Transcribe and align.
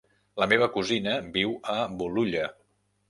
La 0.43 0.47
meva 0.53 0.67
cosina 0.77 1.13
viu 1.37 1.53
a 1.75 1.77
Bolulla. 2.01 2.49